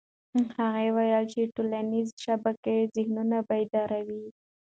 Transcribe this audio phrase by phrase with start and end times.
[0.63, 4.25] هغه وویل چې ټولنيزې شبکې ذهنونه بیداروي.